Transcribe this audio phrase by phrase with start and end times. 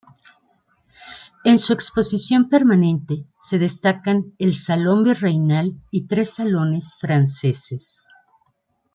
[1.43, 8.07] En su exposición permanente se destacan el Salón Virreinal y tres salones franceses.